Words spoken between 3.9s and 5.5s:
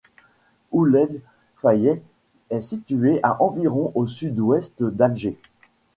au sud-ouest d'Alger.